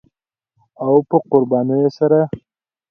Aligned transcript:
او 0.83 0.93
په 1.09 1.17
قربانیو 1.31 1.89
سره 1.97 2.19